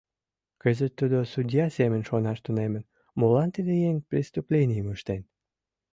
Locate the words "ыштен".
4.95-5.21